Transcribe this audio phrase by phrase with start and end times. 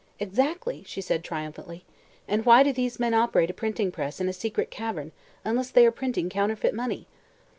[0.19, 1.85] "Exactly!" she said triumphantly.
[2.27, 5.11] "And why do these men operate a printing press in a secret cavern,
[5.45, 7.05] unless they are printing counterfeit money?"